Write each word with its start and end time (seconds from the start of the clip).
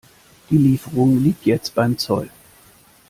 Die 0.49 0.57
Lieferung 0.57 1.21
liegt 1.23 1.45
jetzt 1.45 1.75
beim 1.75 1.95
Zoll. 1.95 2.31